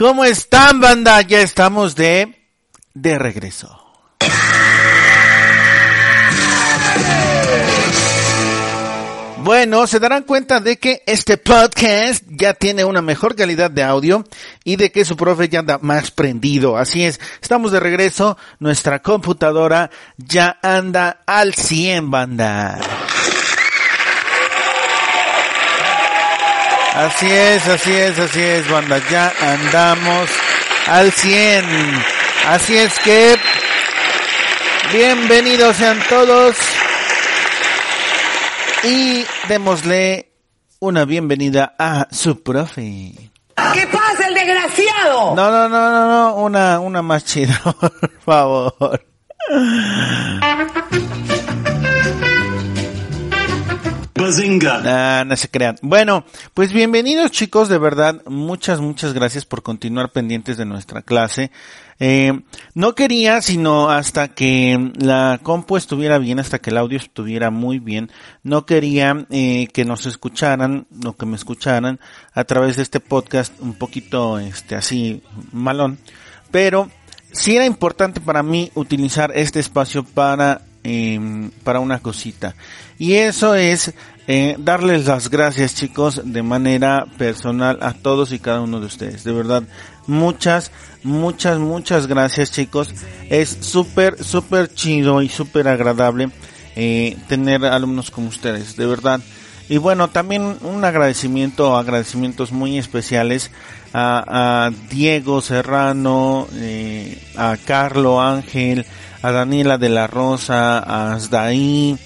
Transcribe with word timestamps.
¿Cómo 0.00 0.24
están, 0.24 0.80
banda? 0.80 1.20
Ya 1.20 1.42
estamos 1.42 1.94
de 1.94 2.34
de 2.94 3.18
regreso. 3.18 3.84
Bueno, 9.42 9.86
se 9.86 10.00
darán 10.00 10.22
cuenta 10.22 10.60
de 10.60 10.78
que 10.78 11.02
este 11.04 11.36
podcast 11.36 12.24
ya 12.30 12.54
tiene 12.54 12.82
una 12.82 13.02
mejor 13.02 13.36
calidad 13.36 13.70
de 13.70 13.82
audio 13.82 14.24
y 14.64 14.76
de 14.76 14.90
que 14.90 15.04
su 15.04 15.18
profe 15.18 15.50
ya 15.50 15.58
anda 15.58 15.76
más 15.82 16.10
prendido. 16.10 16.78
Así 16.78 17.04
es, 17.04 17.20
estamos 17.42 17.70
de 17.70 17.80
regreso, 17.80 18.38
nuestra 18.58 19.02
computadora 19.02 19.90
ya 20.16 20.58
anda 20.62 21.20
al 21.26 21.52
100 21.52 22.10
banda. 22.10 22.80
Así 26.94 27.30
es, 27.30 27.66
así 27.68 27.92
es, 27.92 28.18
así 28.18 28.40
es, 28.40 28.68
banda, 28.68 29.00
ya 29.10 29.32
andamos 29.40 30.28
al 30.88 31.12
100. 31.12 31.64
Así 32.48 32.76
es 32.76 32.98
que, 32.98 33.36
bienvenidos 34.92 35.76
sean 35.76 36.00
todos 36.08 36.56
y 38.82 39.24
démosle 39.48 40.32
una 40.80 41.04
bienvenida 41.04 41.74
a 41.78 42.08
su 42.10 42.42
profe. 42.42 43.12
¿Qué 43.72 43.86
pasa, 43.86 44.26
el 44.26 44.34
desgraciado? 44.34 45.36
No, 45.36 45.50
no, 45.50 45.68
no, 45.68 45.90
no, 45.90 46.08
no, 46.08 46.34
una, 46.36 46.80
una 46.80 47.02
más 47.02 47.24
chida, 47.24 47.60
por 47.80 48.20
favor. 48.24 49.04
Bazinga. 54.14 54.82
Ah, 54.84 55.24
no 55.24 55.36
se 55.36 55.48
crean. 55.48 55.76
Bueno, 55.82 56.24
pues 56.54 56.72
bienvenidos 56.72 57.30
chicos, 57.30 57.68
de 57.68 57.78
verdad, 57.78 58.22
muchas, 58.26 58.80
muchas 58.80 59.12
gracias 59.12 59.44
por 59.44 59.62
continuar 59.62 60.10
pendientes 60.10 60.56
de 60.56 60.64
nuestra 60.64 61.02
clase. 61.02 61.50
Eh, 61.98 62.40
no 62.74 62.94
quería, 62.94 63.42
sino 63.42 63.90
hasta 63.90 64.28
que 64.28 64.92
la 64.96 65.38
compu 65.42 65.76
estuviera 65.76 66.18
bien, 66.18 66.38
hasta 66.38 66.58
que 66.58 66.70
el 66.70 66.78
audio 66.78 66.96
estuviera 66.96 67.50
muy 67.50 67.78
bien, 67.78 68.10
no 68.42 68.64
quería 68.64 69.26
eh, 69.30 69.68
que 69.72 69.84
nos 69.84 70.06
escucharan, 70.06 70.86
o 71.04 71.14
que 71.14 71.26
me 71.26 71.36
escucharan 71.36 72.00
a 72.32 72.44
través 72.44 72.76
de 72.76 72.82
este 72.82 73.00
podcast 73.00 73.52
un 73.60 73.74
poquito, 73.74 74.38
este, 74.38 74.76
así, 74.76 75.22
malón, 75.52 75.98
pero 76.50 76.90
sí 77.32 77.54
era 77.54 77.66
importante 77.66 78.20
para 78.20 78.42
mí 78.42 78.70
utilizar 78.74 79.32
este 79.34 79.60
espacio 79.60 80.02
para 80.02 80.62
eh, 80.84 81.50
para 81.64 81.80
una 81.80 82.00
cosita. 82.00 82.54
Y 82.98 83.14
eso 83.14 83.54
es 83.54 83.94
eh, 84.26 84.54
darles 84.58 85.06
las 85.06 85.28
gracias 85.28 85.74
chicos 85.74 86.20
de 86.24 86.42
manera 86.42 87.06
personal 87.18 87.78
a 87.82 87.94
todos 87.94 88.30
y 88.32 88.38
cada 88.38 88.60
uno 88.60 88.78
de 88.78 88.86
ustedes. 88.86 89.24
De 89.24 89.32
verdad, 89.32 89.64
muchas, 90.06 90.70
muchas, 91.02 91.58
muchas 91.58 92.06
gracias 92.06 92.52
chicos. 92.52 92.94
Es 93.28 93.58
súper, 93.60 94.22
súper 94.22 94.72
chido 94.72 95.22
y 95.22 95.28
súper 95.28 95.66
agradable 95.66 96.30
eh, 96.76 97.16
tener 97.28 97.64
alumnos 97.64 98.10
como 98.10 98.28
ustedes. 98.28 98.76
De 98.76 98.86
verdad. 98.86 99.20
Y 99.68 99.78
bueno, 99.78 100.08
también 100.08 100.58
un 100.62 100.84
agradecimiento, 100.84 101.76
agradecimientos 101.76 102.52
muy 102.52 102.78
especiales 102.78 103.50
a, 103.92 104.66
a 104.66 104.70
Diego 104.90 105.40
Serrano, 105.40 106.46
eh, 106.54 107.20
a 107.36 107.56
Carlo 107.56 108.20
Ángel, 108.20 108.86
a 109.22 109.30
Daniela 109.30 109.78
de 109.78 109.88
la 109.88 110.06
Rosa, 110.06 110.78
a 110.78 111.14
Asdaí, 111.14 111.98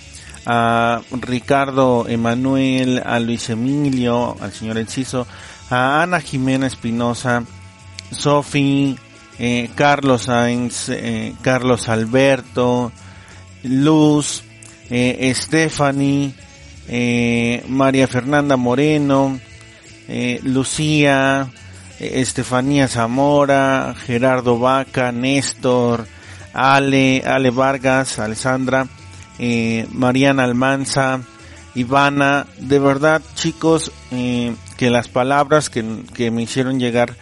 a 0.47 1.01
Ricardo 1.11 2.07
Emanuel, 2.09 3.03
a 3.05 3.19
Luis 3.21 3.51
Emilio, 3.51 4.37
al 4.41 4.53
señor 4.53 4.79
Enciso, 4.79 5.27
a 5.71 6.03
Ana 6.03 6.21
Jimena 6.21 6.67
Espinosa, 6.67 7.45
Sofi, 8.11 8.97
eh, 9.39 9.71
Carlos 9.75 10.23
Sainz, 10.23 10.89
eh, 10.89 11.35
Carlos 11.43 11.89
Alberto, 11.89 12.93
Luz, 13.63 14.43
eh, 14.91 15.33
Stephanie, 15.35 16.35
María 17.69 18.07
Fernanda 18.07 18.57
Moreno, 18.57 19.41
Lucía, 20.43 21.51
Estefanía 21.99 22.89
Zamora, 22.89 23.95
Gerardo 24.05 24.59
Vaca, 24.59 25.11
Néstor, 25.11 26.07
Ale, 26.55 27.23
Ale 27.27 27.51
Vargas, 27.51 28.19
Alessandra, 28.19 28.87
eh, 29.39 29.87
Mariana 29.93 30.45
Almanza, 30.45 31.21
Ivana, 31.75 32.47
de 32.59 32.79
verdad 32.79 33.21
chicos, 33.35 33.91
eh, 34.13 34.55
que 34.77 34.91
las 34.91 35.09
palabras 35.09 35.69
que, 35.69 35.85
que 36.15 36.31
me 36.31 36.43
hicieron 36.43 36.79
llegar, 36.79 37.17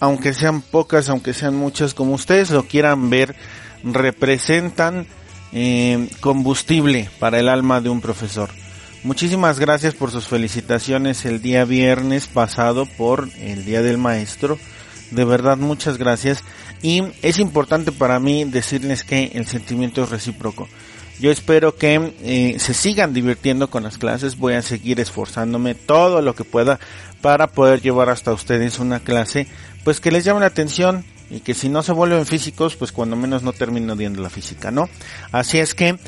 aunque 0.00 0.32
sean 0.32 0.62
pocas, 0.62 1.08
aunque 1.08 1.34
sean 1.34 1.54
muchas, 1.54 1.94
como 1.94 2.14
ustedes 2.14 2.50
lo 2.50 2.64
quieran 2.64 3.10
ver, 3.10 3.36
representan 3.84 5.06
eh, 5.52 6.08
combustible 6.20 7.08
para 7.18 7.38
el 7.38 7.48
alma 7.48 7.80
de 7.80 7.88
un 7.88 8.00
profesor. 8.00 8.50
Muchísimas 9.04 9.60
gracias 9.60 9.94
por 9.94 10.10
sus 10.10 10.26
felicitaciones 10.26 11.24
el 11.24 11.40
día 11.40 11.64
viernes 11.64 12.26
pasado 12.26 12.86
por 12.86 13.28
el 13.38 13.64
Día 13.64 13.82
del 13.82 13.98
Maestro. 13.98 14.58
De 15.12 15.24
verdad, 15.24 15.56
muchas 15.56 15.98
gracias. 15.98 16.42
Y 16.82 17.02
es 17.22 17.38
importante 17.38 17.92
para 17.92 18.20
mí 18.20 18.44
decirles 18.44 19.04
que 19.04 19.32
el 19.34 19.46
sentimiento 19.46 20.02
es 20.04 20.10
recíproco. 20.10 20.68
Yo 21.18 21.30
espero 21.30 21.76
que 21.76 22.12
eh, 22.22 22.56
se 22.58 22.74
sigan 22.74 23.14
divirtiendo 23.14 23.70
con 23.70 23.82
las 23.82 23.96
clases. 23.96 24.36
Voy 24.36 24.52
a 24.52 24.62
seguir 24.62 25.00
esforzándome 25.00 25.74
todo 25.74 26.20
lo 26.20 26.34
que 26.34 26.44
pueda 26.44 26.78
para 27.22 27.46
poder 27.48 27.80
llevar 27.80 28.10
hasta 28.10 28.32
ustedes 28.32 28.78
una 28.78 29.00
clase, 29.00 29.46
pues 29.82 30.00
que 30.00 30.10
les 30.10 30.24
llame 30.24 30.40
la 30.40 30.46
atención 30.46 31.04
y 31.30 31.40
que 31.40 31.54
si 31.54 31.68
no 31.68 31.82
se 31.82 31.92
vuelven 31.92 32.26
físicos, 32.26 32.76
pues 32.76 32.92
cuando 32.92 33.16
menos 33.16 33.42
no 33.42 33.52
termino 33.52 33.94
odiando 33.94 34.22
la 34.22 34.30
física, 34.30 34.70
¿no? 34.70 34.88
Así 35.32 35.58
es 35.58 35.74
que, 35.74 35.98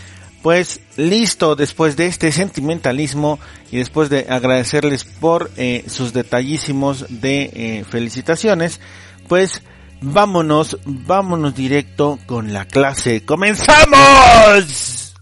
pues 0.43 0.81
listo, 0.97 1.57
después 1.57 1.97
de 1.97 2.07
este 2.07 2.31
sentimentalismo 2.31 3.41
y 3.73 3.79
después 3.79 4.11
de 4.11 4.27
agradecerles 4.29 5.05
por 5.05 5.51
eh, 5.57 5.85
sus 5.89 6.13
detallísimos 6.13 7.07
de 7.09 7.51
eh, 7.53 7.85
felicitaciones, 7.89 8.81
pues 9.27 9.63
vámonos, 10.01 10.79
vámonos 10.85 11.55
directo 11.55 12.19
con 12.27 12.53
la 12.53 12.65
clase. 12.65 13.25
¡Comenzamos! 13.25 15.15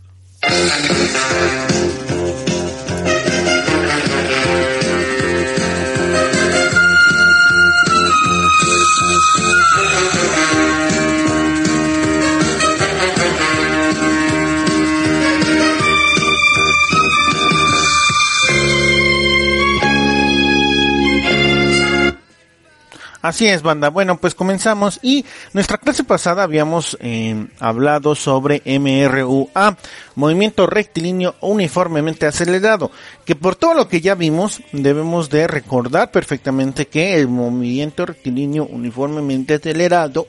Así 23.26 23.48
es, 23.48 23.62
banda. 23.62 23.88
Bueno, 23.88 24.18
pues 24.18 24.36
comenzamos 24.36 25.00
y 25.02 25.24
nuestra 25.52 25.78
clase 25.78 26.04
pasada 26.04 26.44
habíamos 26.44 26.96
eh, 27.00 27.48
hablado 27.58 28.14
sobre 28.14 28.62
MRUA, 28.64 29.76
movimiento 30.14 30.68
rectilíneo 30.68 31.34
uniformemente 31.40 32.26
acelerado, 32.26 32.92
que 33.24 33.34
por 33.34 33.56
todo 33.56 33.74
lo 33.74 33.88
que 33.88 34.00
ya 34.00 34.14
vimos 34.14 34.62
debemos 34.70 35.28
de 35.28 35.48
recordar 35.48 36.12
perfectamente 36.12 36.86
que 36.86 37.16
el 37.16 37.26
movimiento 37.26 38.06
rectilíneo 38.06 38.64
uniformemente 38.64 39.54
acelerado 39.54 40.28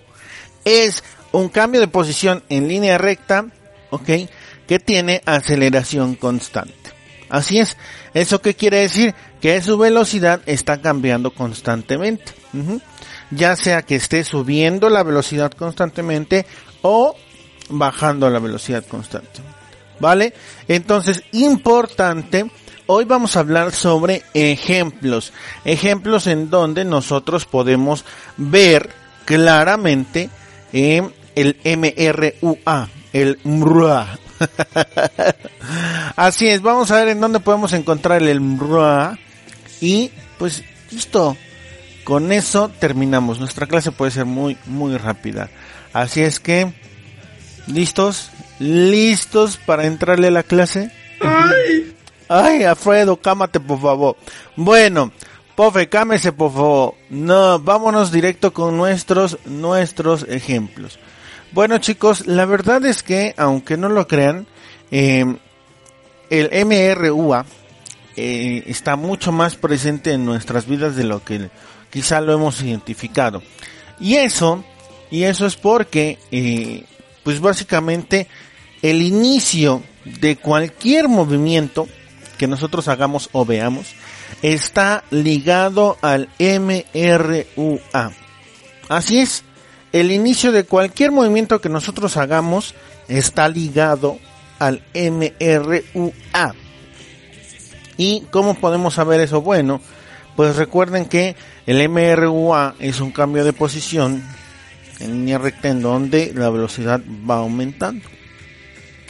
es 0.65 1.03
un 1.31 1.49
cambio 1.49 1.81
de 1.81 1.89
posición 1.89 2.41
en 2.49 2.67
línea 2.67 2.97
recta, 2.97 3.45
ok, 3.91 4.09
que 4.67 4.79
tiene 4.79 5.21
aceleración 5.27 6.15
constante. 6.15 6.96
Así 7.29 7.59
es. 7.59 7.77
¿Eso 8.13 8.41
qué 8.41 8.53
quiere 8.55 8.79
decir? 8.79 9.13
Que 9.41 9.61
su 9.61 9.77
velocidad 9.77 10.41
está 10.45 10.81
cambiando 10.81 11.31
constantemente. 11.31 12.33
Ya 13.31 13.55
sea 13.55 13.81
que 13.81 13.95
esté 13.95 14.23
subiendo 14.23 14.89
la 14.89 15.03
velocidad 15.03 15.51
constantemente 15.51 16.45
o 16.81 17.15
bajando 17.69 18.29
la 18.29 18.39
velocidad 18.39 18.85
constante. 18.85 19.41
¿Vale? 19.99 20.33
Entonces, 20.67 21.23
importante 21.31 22.49
hoy 22.87 23.05
vamos 23.05 23.35
a 23.35 23.41
hablar 23.41 23.71
sobre 23.71 24.23
ejemplos. 24.33 25.33
Ejemplos 25.65 26.27
en 26.27 26.49
donde 26.49 26.85
nosotros 26.85 27.45
podemos 27.45 28.05
ver 28.37 28.89
claramente 29.25 30.29
eh, 30.73 31.07
el 31.35 31.57
MRUA, 31.63 32.89
el 33.13 33.39
MRUA. 33.43 34.19
Así 36.15 36.47
es, 36.47 36.61
vamos 36.61 36.91
a 36.91 36.95
ver 36.97 37.09
en 37.09 37.19
dónde 37.19 37.39
podemos 37.39 37.73
encontrar 37.73 38.23
el 38.23 38.41
MRUA. 38.41 39.17
Y 39.81 40.11
pues 40.37 40.63
listo. 40.91 41.37
Con 42.03 42.31
eso 42.31 42.69
terminamos. 42.79 43.39
Nuestra 43.39 43.67
clase 43.67 43.91
puede 43.91 44.11
ser 44.11 44.25
muy, 44.25 44.57
muy 44.65 44.95
rápida. 44.97 45.49
Así 45.91 46.21
es 46.21 46.39
que, 46.39 46.71
¿listos? 47.67 48.31
¿Listos 48.59 49.57
para 49.57 49.85
entrarle 49.85 50.27
a 50.27 50.31
la 50.31 50.43
clase? 50.43 50.91
¡Ay! 51.19 51.93
¡Ay, 52.29 52.63
Alfredo, 52.63 53.17
cámate 53.17 53.59
por 53.59 53.81
favor! 53.81 54.17
Bueno, 54.55 55.11
Pofe, 55.57 55.89
cámese 55.89 56.33
por 56.33 56.53
favor. 56.53 56.93
No, 57.09 57.57
vámonos 57.59 58.11
directo 58.11 58.53
con 58.53 58.77
nuestros, 58.77 59.39
nuestros 59.45 60.23
ejemplos. 60.29 60.99
Bueno 61.51 61.77
chicos, 61.77 62.27
la 62.27 62.45
verdad 62.45 62.85
es 62.85 63.03
que, 63.03 63.33
aunque 63.37 63.77
no 63.77 63.89
lo 63.89 64.07
crean, 64.07 64.47
eh, 64.91 65.25
el 66.29 66.65
MRUA 66.65 67.45
eh, 68.15 68.63
está 68.67 68.95
mucho 68.95 69.31
más 69.31 69.55
presente 69.55 70.11
en 70.11 70.25
nuestras 70.25 70.67
vidas 70.67 70.95
de 70.95 71.03
lo 71.03 71.23
que 71.23 71.49
quizá 71.89 72.19
lo 72.19 72.33
hemos 72.33 72.61
identificado. 72.61 73.41
Y 73.99 74.15
eso, 74.15 74.63
y 75.09 75.23
eso 75.23 75.45
es 75.45 75.55
porque, 75.55 76.19
eh, 76.31 76.83
pues 77.23 77.39
básicamente, 77.39 78.27
el 78.81 79.01
inicio 79.01 79.83
de 80.03 80.35
cualquier 80.35 81.07
movimiento 81.07 81.87
que 82.37 82.47
nosotros 82.47 82.87
hagamos 82.87 83.29
o 83.31 83.45
veamos 83.45 83.95
está 84.41 85.03
ligado 85.09 85.97
al 86.01 86.29
MRUA. 86.39 88.11
Así 88.89 89.19
es, 89.19 89.43
el 89.91 90.11
inicio 90.11 90.51
de 90.51 90.65
cualquier 90.65 91.11
movimiento 91.11 91.61
que 91.61 91.69
nosotros 91.69 92.17
hagamos 92.17 92.75
está 93.07 93.47
ligado 93.47 94.19
al 94.59 94.81
MRUA. 94.93 96.55
¿Y 97.97 98.21
cómo 98.29 98.55
podemos 98.55 98.95
saber 98.95 99.21
eso? 99.21 99.41
Bueno, 99.41 99.81
pues 100.35 100.55
recuerden 100.55 101.05
que 101.05 101.35
el 101.65 101.87
MRUA 101.89 102.75
es 102.79 102.99
un 102.99 103.11
cambio 103.11 103.43
de 103.43 103.53
posición 103.53 104.23
en 104.99 105.11
línea 105.11 105.37
recta 105.37 105.69
en 105.69 105.81
donde 105.81 106.31
la 106.35 106.49
velocidad 106.49 107.01
va 107.29 107.37
aumentando. 107.37 108.07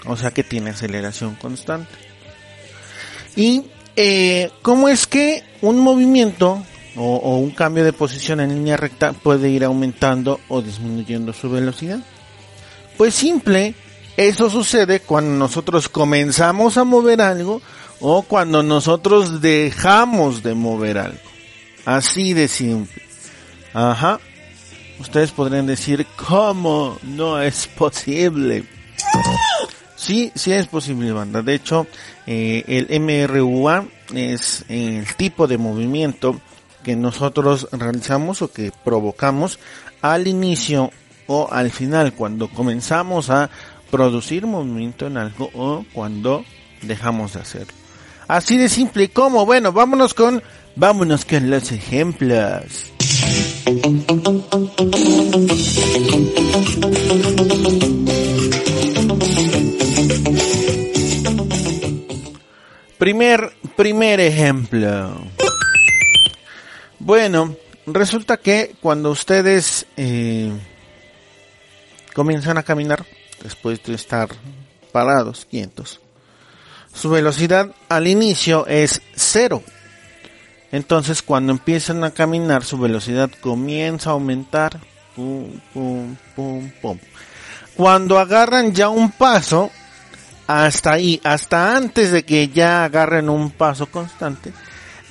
O 0.06 0.16
sea 0.16 0.32
que 0.32 0.44
tiene 0.44 0.70
aceleración 0.70 1.36
constante. 1.36 1.92
Y 3.36 3.66
eh, 3.96 4.52
cómo 4.62 4.90
es 4.90 5.06
que 5.06 5.44
un 5.62 5.80
movimiento 5.80 6.64
o, 6.98 7.38
un 7.38 7.52
cambio 7.52 7.84
de 7.84 7.94
posición 7.94 8.40
en 8.40 8.50
línea 8.50 8.78
recta 8.78 9.14
puede 9.14 9.50
ir 9.50 9.64
aumentando 9.64 10.40
o 10.48 10.62
disminuyendo 10.62 11.34
su 11.34 11.50
velocidad. 11.50 12.00
Pues 12.98 13.14
simple, 13.14 13.76
eso 14.18 14.50
sucede 14.50 15.02
cuando 15.02 15.36
nosotros 15.36 15.90
comenzamos 15.90 16.78
a 16.78 16.84
mover 16.84 17.22
algo 17.22 17.62
o 18.00 18.24
cuando 18.24 18.64
nosotros 18.64 19.42
dejamos 19.42 20.44
de 20.44 20.56
mover 20.56 20.98
algo. 20.98 21.20
Así 21.86 22.34
de 22.34 22.48
simple. 22.48 23.04
Ajá. 23.74 24.20
Ustedes 25.00 25.32
podrían 25.32 25.68
decir, 25.68 26.08
¿cómo? 26.16 26.98
No 27.04 27.40
es 27.40 27.68
posible. 27.68 28.64
Sí, 29.96 30.32
sí 30.34 30.52
es 30.52 30.68
posible, 30.68 31.12
banda. 31.12 31.44
De 31.44 31.54
hecho, 31.54 31.86
eh, 32.26 32.64
el 32.68 33.00
MRUA 33.00 33.86
es 34.14 34.66
el 34.70 35.06
tipo 35.16 35.48
de 35.48 35.58
movimiento 35.58 36.42
que 36.88 36.96
nosotros 36.96 37.68
realizamos 37.74 38.42
o 38.42 38.50
que 38.50 38.72
provocamos 38.86 39.60
al 40.02 40.26
inicio 40.26 40.90
o 41.28 41.50
al 41.52 41.70
final, 41.70 42.14
cuando 42.14 42.48
comenzamos 42.48 43.30
a 43.30 43.50
producir 43.92 44.48
movimiento 44.48 45.06
en 45.06 45.18
algo 45.18 45.50
o 45.54 45.84
cuando 45.92 46.46
dejamos 46.82 47.34
de 47.34 47.42
hacerlo. 47.42 47.74
Así 48.30 48.56
de 48.56 48.70
simple 48.70 49.10
como, 49.10 49.46
bueno, 49.46 49.74
vámonos 49.74 50.14
con, 50.14 50.42
vámonos 50.78 51.26
con 51.26 51.50
los 51.50 51.74
ejemplos. 51.74 52.94
Primer, 62.98 63.52
primer 63.76 64.22
ejemplo. 64.22 65.18
Bueno, 67.08 67.56
resulta 67.86 68.36
que 68.36 68.76
cuando 68.82 69.12
ustedes 69.12 69.86
eh, 69.96 70.52
comienzan 72.14 72.58
a 72.58 72.64
caminar, 72.64 73.06
después 73.42 73.82
de 73.84 73.94
estar 73.94 74.28
parados, 74.92 75.48
quietos, 75.50 76.02
su 76.94 77.10
velocidad 77.10 77.74
al 77.88 78.08
inicio 78.08 78.68
es 78.68 79.02
cero. 79.16 79.64
Entonces 80.74 81.22
cuando 81.22 81.54
empiezan 81.54 82.04
a 82.04 82.12
caminar 82.12 82.66
su 82.66 82.78
velocidad 82.78 83.32
comienza 83.40 84.10
a 84.10 84.14
aumentar. 84.14 84.78
Cuando 87.78 88.20
agarran 88.20 88.74
ya 88.74 88.90
un 88.90 89.12
paso, 89.12 89.72
hasta 90.46 90.92
ahí, 90.92 91.22
hasta 91.24 91.78
antes 91.78 92.12
de 92.12 92.24
que 92.24 92.50
ya 92.50 92.84
agarren 92.84 93.30
un 93.30 93.52
paso 93.52 93.86
constante, 93.86 94.52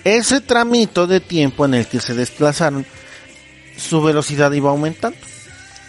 ese 0.07 0.41
tramito 0.41 1.09
de 1.09 1.19
tiempo 1.19 1.65
en 1.65 1.75
el 1.75 1.89
que 1.89 1.99
se 1.99 2.15
desplazaron, 2.15 2.87
su 3.77 4.01
velocidad 4.01 4.53
iba 4.53 4.71
aumentando. 4.71 5.19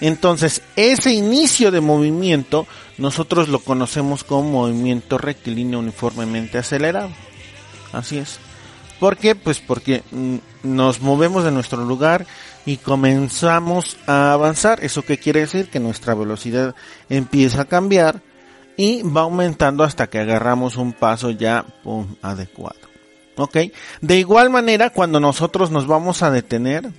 Entonces, 0.01 0.63
ese 0.75 1.11
inicio 1.13 1.69
de 1.69 1.81
movimiento 1.81 2.65
nosotros 2.97 3.47
lo 3.47 3.59
conocemos 3.59 4.23
como 4.23 4.49
movimiento 4.49 5.19
rectilíneo 5.19 5.77
uniformemente 5.77 6.57
acelerado. 6.57 7.09
Así 7.93 8.17
es. 8.17 8.39
¿Por 8.99 9.17
qué? 9.17 9.35
Pues 9.35 9.59
porque 9.59 10.01
mm, 10.09 10.37
nos 10.63 10.99
movemos 10.99 11.43
de 11.43 11.51
nuestro 11.51 11.85
lugar 11.85 12.25
y 12.65 12.77
comenzamos 12.77 13.97
a 14.07 14.33
avanzar. 14.33 14.83
¿Eso 14.83 15.03
qué 15.03 15.19
quiere 15.19 15.41
decir? 15.41 15.69
Que 15.69 15.79
nuestra 15.79 16.15
velocidad 16.15 16.73
empieza 17.07 17.61
a 17.61 17.65
cambiar 17.65 18.23
y 18.77 19.03
va 19.03 19.21
aumentando 19.21 19.83
hasta 19.83 20.07
que 20.07 20.17
agarramos 20.17 20.75
un 20.75 20.93
paso 20.93 21.29
ya 21.29 21.65
adecuado. 22.23 22.86
¿Ok? 23.37 23.57
De 24.01 24.17
igual 24.17 24.49
manera, 24.49 24.89
cuando 24.89 25.19
nosotros 25.19 25.71
nos 25.71 25.85
vamos 25.87 26.23
a 26.23 26.31
detener, 26.31 26.91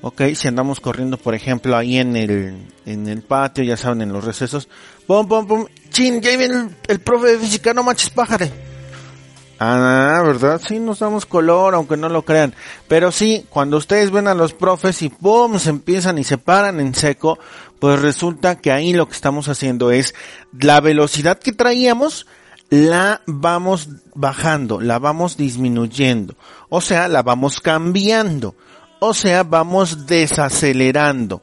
¿ok? 0.00 0.22
Si 0.34 0.48
andamos 0.48 0.80
corriendo, 0.80 1.16
por 1.16 1.34
ejemplo, 1.34 1.76
ahí 1.76 1.98
en 1.98 2.16
el, 2.16 2.68
en 2.86 3.08
el 3.08 3.22
patio, 3.22 3.64
ya 3.64 3.76
saben, 3.76 4.02
en 4.02 4.12
los 4.12 4.24
recesos, 4.24 4.68
pum, 5.06 5.26
pum, 5.26 5.46
pum, 5.46 5.66
chin, 5.90 6.20
ya 6.20 6.36
viene 6.36 6.70
el, 6.86 7.00
profe 7.00 7.28
de 7.28 7.38
física, 7.38 7.74
no 7.74 7.82
manches 7.82 8.10
pájare. 8.10 8.52
Ah, 9.58 10.20
¿verdad? 10.24 10.60
Sí, 10.66 10.80
nos 10.80 10.98
damos 10.98 11.24
color, 11.24 11.76
aunque 11.76 11.96
no 11.96 12.08
lo 12.08 12.24
crean. 12.24 12.52
Pero 12.88 13.12
sí, 13.12 13.46
cuando 13.48 13.76
ustedes 13.76 14.10
ven 14.10 14.26
a 14.26 14.34
los 14.34 14.52
profes 14.54 15.02
y 15.02 15.08
¡pum! 15.08 15.56
se 15.60 15.70
empiezan 15.70 16.18
y 16.18 16.24
se 16.24 16.36
paran 16.36 16.80
en 16.80 16.96
seco, 16.96 17.38
pues 17.78 18.02
resulta 18.02 18.58
que 18.58 18.72
ahí 18.72 18.92
lo 18.92 19.06
que 19.06 19.14
estamos 19.14 19.48
haciendo 19.48 19.92
es 19.92 20.16
la 20.58 20.80
velocidad 20.80 21.38
que 21.38 21.52
traíamos, 21.52 22.26
la 22.72 23.20
vamos 23.26 23.90
bajando, 24.14 24.80
la 24.80 24.98
vamos 24.98 25.36
disminuyendo. 25.36 26.36
O 26.70 26.80
sea, 26.80 27.06
la 27.06 27.22
vamos 27.22 27.60
cambiando. 27.60 28.54
O 28.98 29.12
sea, 29.12 29.42
vamos 29.42 30.06
desacelerando. 30.06 31.42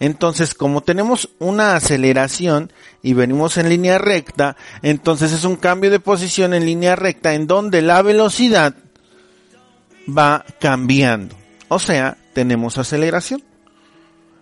Entonces, 0.00 0.52
como 0.52 0.80
tenemos 0.80 1.30
una 1.38 1.76
aceleración 1.76 2.72
y 3.02 3.12
venimos 3.14 3.56
en 3.56 3.68
línea 3.68 3.98
recta, 3.98 4.56
entonces 4.82 5.30
es 5.30 5.44
un 5.44 5.54
cambio 5.54 5.92
de 5.92 6.00
posición 6.00 6.54
en 6.54 6.66
línea 6.66 6.96
recta 6.96 7.34
en 7.34 7.46
donde 7.46 7.80
la 7.80 8.02
velocidad 8.02 8.74
va 10.08 10.44
cambiando. 10.58 11.36
O 11.68 11.78
sea, 11.78 12.18
tenemos 12.32 12.78
aceleración. 12.78 13.44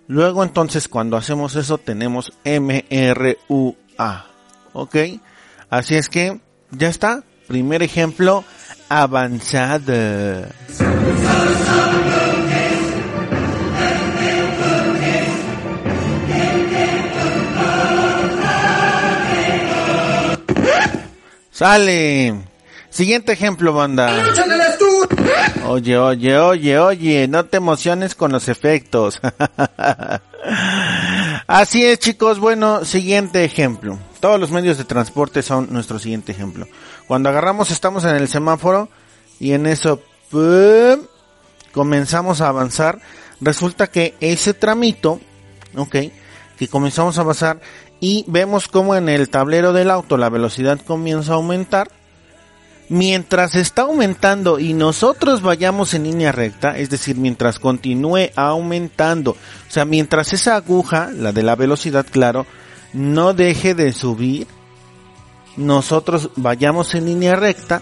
Luego 0.06 0.42
entonces 0.42 0.88
cuando 0.88 1.18
hacemos 1.18 1.56
eso 1.56 1.76
tenemos 1.76 2.32
MRUA. 2.42 4.26
¿Ok? 4.72 4.96
Así 5.72 5.94
es 5.94 6.10
que 6.10 6.38
ya 6.70 6.88
está. 6.88 7.22
Primer 7.48 7.82
ejemplo 7.82 8.44
avanzado. 8.90 10.46
Sale. 21.50 22.34
Siguiente 22.90 23.32
ejemplo, 23.32 23.72
banda. 23.72 24.10
Oye, 25.68 25.96
oye, 25.96 26.36
oye, 26.36 26.78
oye, 26.78 27.28
no 27.28 27.46
te 27.46 27.56
emociones 27.56 28.14
con 28.14 28.30
los 28.30 28.48
efectos. 28.48 29.22
Así 31.52 31.84
es, 31.84 31.98
chicos. 31.98 32.40
Bueno, 32.40 32.86
siguiente 32.86 33.44
ejemplo. 33.44 33.98
Todos 34.20 34.40
los 34.40 34.50
medios 34.50 34.78
de 34.78 34.86
transporte 34.86 35.42
son 35.42 35.70
nuestro 35.70 35.98
siguiente 35.98 36.32
ejemplo. 36.32 36.66
Cuando 37.06 37.28
agarramos, 37.28 37.70
estamos 37.70 38.04
en 38.04 38.16
el 38.16 38.26
semáforo 38.26 38.88
y 39.38 39.52
en 39.52 39.66
eso 39.66 40.00
comenzamos 41.74 42.40
a 42.40 42.48
avanzar. 42.48 43.02
Resulta 43.42 43.88
que 43.88 44.14
ese 44.20 44.54
tramito, 44.54 45.20
ok, 45.76 45.96
que 46.56 46.68
comenzamos 46.68 47.18
a 47.18 47.20
avanzar 47.20 47.60
y 48.00 48.24
vemos 48.28 48.66
como 48.66 48.94
en 48.94 49.10
el 49.10 49.28
tablero 49.28 49.74
del 49.74 49.90
auto 49.90 50.16
la 50.16 50.30
velocidad 50.30 50.80
comienza 50.80 51.32
a 51.32 51.34
aumentar. 51.34 51.90
Mientras 52.92 53.54
está 53.54 53.82
aumentando 53.82 54.58
y 54.58 54.74
nosotros 54.74 55.40
vayamos 55.40 55.94
en 55.94 56.02
línea 56.04 56.30
recta, 56.30 56.76
es 56.76 56.90
decir, 56.90 57.16
mientras 57.16 57.58
continúe 57.58 58.28
aumentando, 58.36 59.30
o 59.30 59.70
sea, 59.70 59.86
mientras 59.86 60.34
esa 60.34 60.56
aguja, 60.56 61.08
la 61.10 61.32
de 61.32 61.42
la 61.42 61.56
velocidad, 61.56 62.04
claro, 62.04 62.44
no 62.92 63.32
deje 63.32 63.74
de 63.74 63.94
subir, 63.94 64.46
nosotros 65.56 66.28
vayamos 66.36 66.94
en 66.94 67.06
línea 67.06 67.34
recta, 67.34 67.80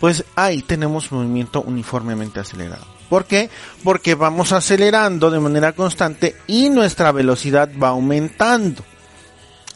pues 0.00 0.24
ahí 0.34 0.62
tenemos 0.62 1.12
movimiento 1.12 1.62
uniformemente 1.62 2.40
acelerado. 2.40 2.86
¿Por 3.08 3.26
qué? 3.26 3.50
Porque 3.84 4.16
vamos 4.16 4.50
acelerando 4.50 5.30
de 5.30 5.38
manera 5.38 5.74
constante 5.74 6.34
y 6.48 6.70
nuestra 6.70 7.12
velocidad 7.12 7.70
va 7.80 7.90
aumentando. 7.90 8.82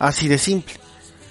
Así 0.01 0.27
de 0.27 0.39
simple. 0.39 0.75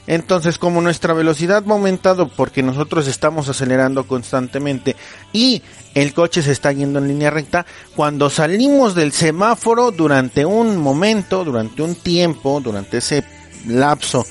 Entonces, 0.07 0.57
como 0.57 0.81
nuestra 0.81 1.13
velocidad 1.13 1.63
va 1.65 1.73
aumentando 1.73 2.29
porque 2.29 2.63
nosotros 2.63 3.07
estamos 3.07 3.49
acelerando 3.49 4.07
constantemente 4.07 4.95
y 5.33 5.61
el 5.93 6.13
coche 6.13 6.41
se 6.41 6.53
está 6.53 6.71
yendo 6.71 6.99
en 6.99 7.09
línea 7.09 7.29
recta, 7.29 7.65
cuando 7.93 8.29
salimos 8.29 8.95
del 8.95 9.11
semáforo 9.11 9.91
durante 9.91 10.45
un 10.45 10.77
momento, 10.77 11.43
durante 11.43 11.81
un 11.81 11.95
tiempo, 11.95 12.61
durante 12.63 12.99
ese 12.99 13.25
lapso 13.67 14.25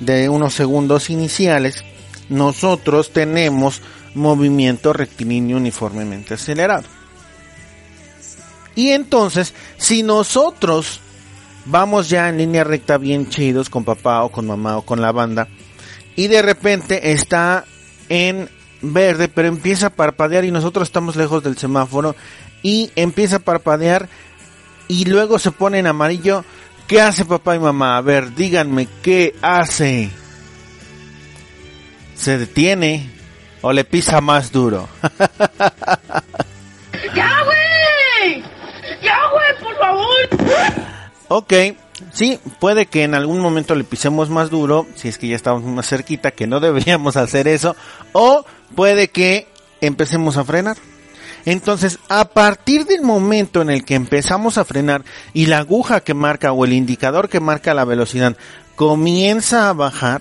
de 0.00 0.28
unos 0.28 0.52
segundos 0.52 1.08
iniciales, 1.08 1.82
nosotros 2.28 3.10
tenemos 3.12 3.80
movimiento 4.14 4.92
rectilíneo 4.92 5.56
uniformemente 5.56 6.34
acelerado. 6.34 6.84
Y 8.74 8.90
entonces, 8.90 9.54
si 9.76 10.02
nosotros 10.02 11.00
vamos 11.66 12.08
ya 12.08 12.28
en 12.28 12.38
línea 12.38 12.64
recta 12.64 12.98
bien 12.98 13.28
chidos 13.28 13.70
con 13.70 13.84
papá 13.84 14.22
o 14.24 14.30
con 14.30 14.46
mamá 14.46 14.76
o 14.78 14.82
con 14.82 15.00
la 15.00 15.12
banda, 15.12 15.48
y 16.16 16.28
de 16.28 16.42
repente 16.42 17.12
está 17.12 17.64
en 18.08 18.48
verde, 18.82 19.28
pero 19.28 19.48
empieza 19.48 19.86
a 19.86 19.90
parpadear 19.90 20.44
y 20.44 20.50
nosotros 20.50 20.88
estamos 20.88 21.16
lejos 21.16 21.42
del 21.42 21.56
semáforo 21.56 22.14
y 22.62 22.90
empieza 22.96 23.36
a 23.36 23.40
parpadear 23.40 24.08
y 24.88 25.06
luego 25.06 25.38
se 25.38 25.50
pone 25.52 25.78
en 25.78 25.86
amarillo. 25.86 26.44
¿Qué 26.86 27.00
hace 27.00 27.24
papá 27.24 27.56
y 27.56 27.60
mamá? 27.60 27.96
A 27.96 28.02
ver, 28.02 28.34
díganme, 28.34 28.88
¿qué 29.02 29.34
hace? 29.40 30.10
Se 32.14 32.36
detiene 32.38 33.08
o 33.62 33.72
le 33.72 33.84
pisa 33.84 34.20
más 34.20 34.52
duro. 34.52 34.88
¡Ya, 37.14 37.30
güey! 37.44 38.42
¡Ya, 39.02 39.18
güey, 39.30 39.58
por 39.62 39.78
favor! 39.78 40.81
Ok, 41.34 41.54
sí, 42.12 42.38
puede 42.60 42.84
que 42.84 43.04
en 43.04 43.14
algún 43.14 43.40
momento 43.40 43.74
le 43.74 43.84
pisemos 43.84 44.28
más 44.28 44.50
duro, 44.50 44.86
si 44.96 45.08
es 45.08 45.16
que 45.16 45.28
ya 45.28 45.36
estamos 45.36 45.62
más 45.62 45.88
cerquita, 45.88 46.30
que 46.30 46.46
no 46.46 46.60
deberíamos 46.60 47.16
hacer 47.16 47.48
eso, 47.48 47.74
o 48.12 48.44
puede 48.74 49.08
que 49.08 49.48
empecemos 49.80 50.36
a 50.36 50.44
frenar. 50.44 50.76
Entonces, 51.46 51.98
a 52.10 52.26
partir 52.26 52.84
del 52.84 53.00
momento 53.00 53.62
en 53.62 53.70
el 53.70 53.82
que 53.82 53.94
empezamos 53.94 54.58
a 54.58 54.66
frenar 54.66 55.04
y 55.32 55.46
la 55.46 55.60
aguja 55.60 56.00
que 56.00 56.12
marca 56.12 56.52
o 56.52 56.66
el 56.66 56.74
indicador 56.74 57.30
que 57.30 57.40
marca 57.40 57.72
la 57.72 57.86
velocidad 57.86 58.36
comienza 58.76 59.70
a 59.70 59.72
bajar, 59.72 60.20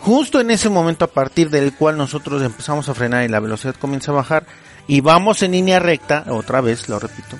justo 0.00 0.38
en 0.38 0.50
ese 0.50 0.68
momento 0.68 1.06
a 1.06 1.12
partir 1.12 1.48
del 1.48 1.74
cual 1.74 1.96
nosotros 1.96 2.42
empezamos 2.42 2.90
a 2.90 2.94
frenar 2.94 3.24
y 3.24 3.28
la 3.28 3.40
velocidad 3.40 3.74
comienza 3.74 4.12
a 4.12 4.16
bajar 4.16 4.44
y 4.86 5.00
vamos 5.00 5.42
en 5.42 5.52
línea 5.52 5.78
recta, 5.78 6.26
otra 6.28 6.60
vez 6.60 6.90
lo 6.90 6.98
repito, 6.98 7.38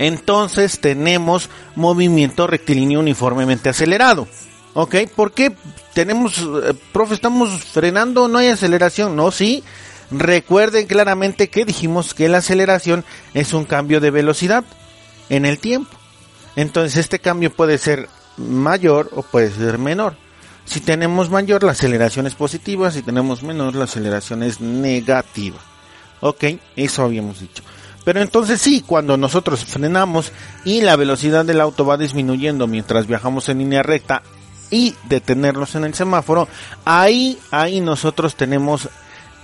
entonces 0.00 0.80
tenemos 0.80 1.50
movimiento 1.76 2.46
rectilíneo 2.46 3.00
uniformemente 3.00 3.68
acelerado. 3.68 4.26
¿Ok? 4.72 4.96
¿Por 5.14 5.32
qué 5.32 5.52
tenemos, 5.92 6.38
eh, 6.38 6.72
profe, 6.90 7.12
estamos 7.12 7.50
frenando, 7.64 8.26
no 8.26 8.38
hay 8.38 8.48
aceleración? 8.48 9.14
No, 9.14 9.30
sí. 9.30 9.62
Recuerden 10.10 10.86
claramente 10.86 11.50
que 11.50 11.66
dijimos 11.66 12.14
que 12.14 12.30
la 12.30 12.38
aceleración 12.38 13.04
es 13.34 13.52
un 13.52 13.66
cambio 13.66 14.00
de 14.00 14.10
velocidad 14.10 14.64
en 15.28 15.44
el 15.44 15.58
tiempo. 15.58 15.90
Entonces 16.56 16.96
este 16.96 17.18
cambio 17.18 17.52
puede 17.52 17.76
ser 17.76 18.08
mayor 18.38 19.10
o 19.14 19.20
puede 19.20 19.50
ser 19.50 19.76
menor. 19.76 20.16
Si 20.64 20.80
tenemos 20.80 21.28
mayor, 21.28 21.62
la 21.62 21.72
aceleración 21.72 22.26
es 22.26 22.34
positiva. 22.34 22.90
Si 22.90 23.02
tenemos 23.02 23.42
menor, 23.42 23.74
la 23.74 23.84
aceleración 23.84 24.44
es 24.44 24.62
negativa. 24.62 25.58
Ok, 26.20 26.44
eso 26.74 27.02
habíamos 27.02 27.40
dicho. 27.40 27.62
Pero 28.04 28.20
entonces 28.20 28.60
sí, 28.60 28.82
cuando 28.86 29.16
nosotros 29.16 29.64
frenamos 29.64 30.32
y 30.64 30.80
la 30.80 30.96
velocidad 30.96 31.44
del 31.44 31.60
auto 31.60 31.84
va 31.84 31.96
disminuyendo 31.96 32.66
mientras 32.66 33.06
viajamos 33.06 33.48
en 33.48 33.58
línea 33.58 33.82
recta 33.82 34.22
y 34.70 34.94
detenerlos 35.08 35.74
en 35.74 35.84
el 35.84 35.94
semáforo, 35.94 36.48
ahí, 36.84 37.38
ahí 37.50 37.80
nosotros 37.80 38.36
tenemos 38.36 38.88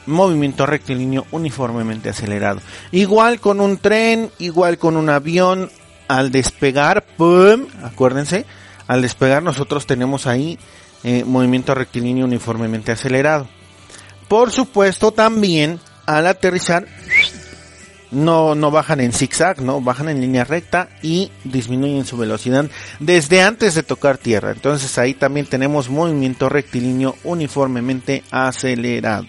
movimiento 0.07 0.67
rectilíneo 0.67 1.27
uniformemente 1.33 2.09
acelerado. 2.09 2.61
Igual 2.93 3.41
con 3.41 3.61
un 3.61 3.77
tren, 3.77 4.31
igual 4.39 4.79
con 4.79 4.97
un 4.97 5.11
avión, 5.11 5.71
al 6.09 6.31
despegar, 6.31 7.05
¡pum! 7.17 7.67
Acuérdense, 7.83 8.47
al 8.87 9.03
despegar 9.03 9.43
nosotros 9.43 9.87
tenemos 9.87 10.27
ahí 10.27 10.59
eh, 11.05 11.25
movimiento 11.25 11.75
rectilíneo 11.75 12.25
uniformemente 12.25 12.93
acelerado. 12.93 13.49
Por 14.29 14.51
supuesto 14.51 15.13
también 15.13 15.81
al 16.07 16.27
aterrizar 16.27 16.87
no, 18.11 18.55
no 18.55 18.71
bajan 18.71 19.01
en 19.01 19.13
zigzag, 19.13 19.61
no, 19.61 19.81
bajan 19.81 20.09
en 20.09 20.21
línea 20.21 20.45
recta 20.45 20.89
y 21.03 21.31
disminuyen 21.45 22.05
su 22.05 22.17
velocidad 22.17 22.67
desde 23.01 23.43
antes 23.43 23.75
de 23.75 23.83
tocar 23.83 24.19
tierra. 24.19 24.53
Entonces 24.53 24.97
ahí 24.99 25.15
también 25.15 25.47
tenemos 25.47 25.89
movimiento 25.89 26.49
rectilíneo 26.49 27.17
uniformemente 27.25 28.23
acelerado. 28.31 29.27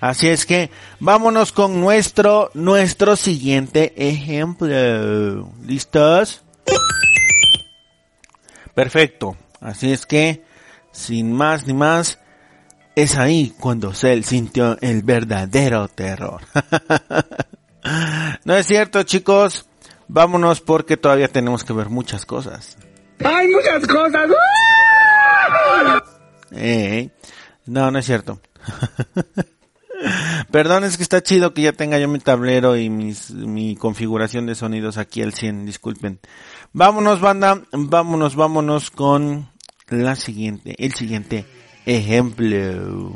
Así 0.00 0.28
es 0.28 0.44
que 0.44 0.70
vámonos 1.00 1.52
con 1.52 1.80
nuestro, 1.80 2.50
nuestro 2.54 3.16
siguiente 3.16 3.94
ejemplo. 3.96 5.50
¿Listos? 5.66 6.42
Perfecto. 8.74 9.36
Así 9.60 9.92
es 9.92 10.04
que, 10.04 10.44
sin 10.92 11.32
más 11.32 11.66
ni 11.66 11.72
más, 11.72 12.18
es 12.94 13.16
ahí 13.16 13.54
cuando 13.58 13.94
Cell 13.94 14.24
sintió 14.24 14.76
el 14.82 15.02
verdadero 15.02 15.88
terror. 15.88 16.42
No 18.44 18.54
es 18.54 18.66
cierto, 18.66 19.02
chicos. 19.02 19.68
Vámonos 20.08 20.60
porque 20.60 20.96
todavía 20.96 21.28
tenemos 21.28 21.64
que 21.64 21.72
ver 21.72 21.88
muchas 21.88 22.26
cosas. 22.26 22.76
¡Hay 23.24 23.48
muchas 23.48 23.86
cosas! 23.86 24.30
Eh, 26.52 27.10
no, 27.66 27.90
no 27.90 27.98
es 27.98 28.06
cierto. 28.06 28.40
Perdón, 30.50 30.84
es 30.84 30.96
que 30.96 31.02
está 31.02 31.22
chido 31.22 31.54
que 31.54 31.62
ya 31.62 31.72
tenga 31.72 31.98
yo 31.98 32.08
mi 32.08 32.18
tablero 32.18 32.76
y 32.76 32.90
mi 32.90 33.76
configuración 33.76 34.46
de 34.46 34.54
sonidos 34.54 34.98
aquí 34.98 35.22
al 35.22 35.32
100, 35.32 35.66
disculpen. 35.66 36.20
Vámonos, 36.72 37.20
banda, 37.20 37.62
vámonos, 37.72 38.36
vámonos 38.36 38.90
con 38.90 39.48
la 39.88 40.16
siguiente, 40.16 40.74
el 40.78 40.94
siguiente 40.94 41.46
ejemplo. 41.86 43.12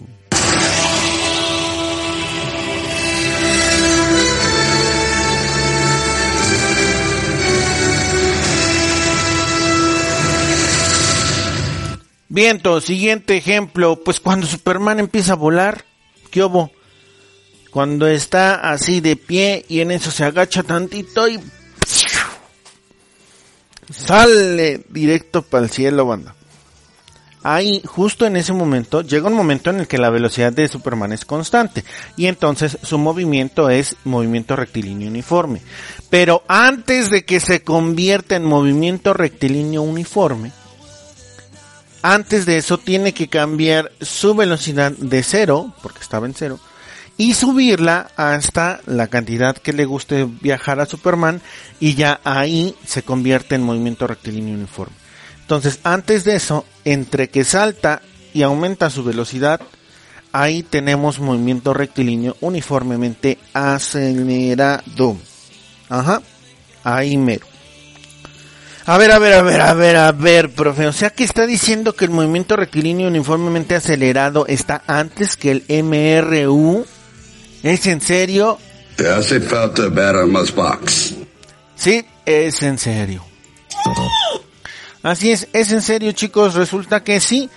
Viento, 12.31 12.81
siguiente 12.81 13.37
ejemplo, 13.37 14.03
pues 14.05 14.21
cuando 14.21 14.47
Superman 14.47 15.01
empieza 15.01 15.33
a 15.33 15.37
volar, 15.37 15.85
¿qué? 16.31 16.47
Cuando 17.71 18.07
está 18.07 18.71
así 18.71 19.01
de 19.01 19.17
pie 19.17 19.65
y 19.69 19.81
en 19.81 19.91
eso 19.91 20.11
se 20.11 20.25
agacha 20.25 20.63
tantito 20.63 21.27
y 21.27 21.41
sale 23.91 24.85
directo 24.91 25.43
para 25.43 25.65
el 25.65 25.71
cielo, 25.71 26.07
banda. 26.07 26.35
Ahí, 27.43 27.81
justo 27.87 28.27
en 28.27 28.37
ese 28.37 28.53
momento, 28.53 29.01
llega 29.01 29.29
un 29.29 29.35
momento 29.35 29.71
en 29.71 29.81
el 29.81 29.87
que 29.87 29.97
la 29.97 30.11
velocidad 30.11 30.53
de 30.53 30.69
Superman 30.69 31.13
es 31.13 31.25
constante 31.25 31.85
y 32.17 32.27
entonces 32.27 32.77
su 32.83 32.99
movimiento 32.99 33.71
es 33.71 33.97
movimiento 34.05 34.57
rectilíneo 34.57 35.09
uniforme. 35.09 35.63
Pero 36.11 36.43
antes 36.49 37.11
de 37.11 37.25
que 37.25 37.41
se 37.41 37.63
convierta 37.63 38.37
en 38.37 38.45
movimiento 38.45 39.15
rectilíneo 39.15 39.83
uniforme, 39.83 40.53
antes 42.03 42.47
de 42.47 42.59
eso 42.59 42.79
tiene 42.79 43.13
que 43.13 43.29
cambiar 43.29 43.93
su 44.01 44.35
velocidad 44.35 44.93
de 44.93 45.23
cero, 45.23 45.75
porque 45.83 46.01
estaba 46.01 46.27
en 46.27 46.35
cero, 46.35 46.61
y 47.17 47.35
subirla 47.35 48.11
hasta 48.17 48.81
la 48.87 49.09
cantidad 49.09 49.57
que 49.57 49.73
le 49.73 49.85
guste 49.85 50.25
viajar 50.41 50.81
a 50.81 50.87
Superman 50.87 51.43
y 51.81 51.95
ya 51.95 52.21
ahí 52.23 52.77
se 52.87 53.03
convierte 53.03 53.57
en 53.57 53.65
movimiento 53.65 54.07
rectilíneo 54.07 54.55
uniforme. 54.55 54.95
Entonces, 55.41 55.81
antes 55.83 56.25
de 56.25 56.37
eso, 56.37 56.65
entre 56.85 57.29
que 57.29 57.43
salta 57.43 58.03
y 58.33 58.43
aumenta 58.43 58.91
su 58.91 59.03
velocidad, 59.03 59.61
ahí 60.31 60.63
tenemos 60.63 61.19
movimiento 61.19 61.75
rectilíneo 61.75 62.37
uniformemente 62.41 63.39
acelerado. 63.53 65.17
Ajá, 65.89 66.23
ahí 66.85 67.17
mero. 67.17 67.47
A 68.89 68.97
ver, 68.97 69.11
a 69.11 69.19
ver, 69.19 69.35
a 69.35 69.43
ver, 69.43 69.61
a 69.61 69.75
ver, 69.75 69.97
a 69.97 70.13
ver, 70.13 70.51
profe. 70.51 70.87
O 70.87 70.95
sea 70.95 71.11
que 71.11 71.23
está 71.23 71.47
diciendo 71.47 71.95
que 71.95 72.07
el 72.07 72.11
movimiento 72.11 72.57
rectilíneo 72.57 73.09
uniformemente 73.09 73.75
acelerado 73.75 74.47
está 74.47 74.83
antes 74.87 75.37
que 75.37 75.51
el 75.51 75.85
MRU. 75.85 76.87
¿Es 77.63 77.87
en 77.87 78.01
serio? 78.01 78.59
Te 78.97 79.11
hace 79.11 79.43
falta 79.43 79.89
ver 79.89 80.25
más 80.25 80.55
box. 80.55 81.17
Sí, 81.77 82.03
es 82.25 82.63
en 82.63 82.79
serio. 82.79 83.23
Así 85.03 85.33
es, 85.33 85.49
es 85.53 85.71
en 85.71 85.83
serio 85.83 86.13
chicos, 86.13 86.55
resulta 86.55 87.05
que 87.05 87.21
sí, 87.21 87.51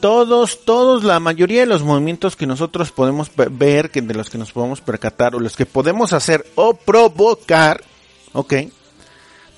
todos, 0.00 0.64
todos, 0.64 1.04
la 1.04 1.20
mayoría 1.20 1.60
de 1.60 1.66
los 1.66 1.82
movimientos 1.82 2.36
que 2.36 2.46
nosotros 2.46 2.90
podemos 2.90 3.30
ver, 3.50 3.90
que 3.90 4.00
de 4.00 4.14
los 4.14 4.30
que 4.30 4.38
nos 4.38 4.52
podemos 4.52 4.80
percatar 4.80 5.34
o 5.34 5.40
los 5.40 5.56
que 5.56 5.66
podemos 5.66 6.14
hacer 6.14 6.46
o 6.54 6.72
provocar, 6.72 7.84
ok, 8.32 8.54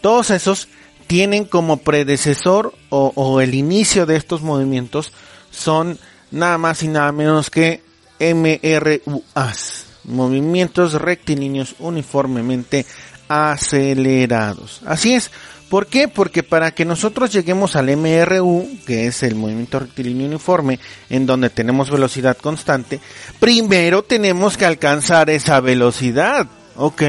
todos 0.00 0.30
esos 0.30 0.66
tienen 1.12 1.44
como 1.44 1.76
predecesor 1.76 2.72
o, 2.88 3.42
el 3.42 3.54
inicio 3.54 4.06
de 4.06 4.16
estos 4.16 4.40
movimientos 4.40 5.12
son 5.50 5.98
nada 6.30 6.56
más 6.56 6.82
y 6.82 6.88
nada 6.88 7.12
menos 7.12 7.50
que 7.50 7.82
MRUAs, 8.18 9.84
movimientos 10.04 10.94
rectilíneos 10.94 11.74
uniformemente 11.80 12.86
acelerados. 13.28 14.80
Así 14.86 15.12
es, 15.12 15.30
¿Por 15.68 15.86
qué? 15.86 16.08
Porque 16.08 16.42
para 16.42 16.70
que 16.70 16.86
nosotros 16.86 17.30
lleguemos 17.30 17.76
al 17.76 17.94
MRU, 17.94 18.66
que 18.86 19.06
es 19.06 19.22
el 19.22 19.34
movimiento 19.34 19.80
rectilíneo 19.80 20.26
uniforme, 20.26 20.80
en 21.10 21.26
donde 21.26 21.50
tenemos 21.50 21.90
velocidad 21.90 22.38
constante, 22.38 23.00
primero 23.38 24.02
tenemos 24.02 24.56
que 24.56 24.64
alcanzar 24.64 25.28
esa 25.28 25.60
velocidad. 25.60 26.46
¿Ok? 26.76 27.02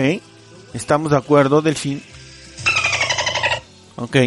¿Estamos 0.74 1.12
de 1.12 1.18
acuerdo, 1.18 1.62
Delfín? 1.62 2.04
¿Ok? 3.96 4.18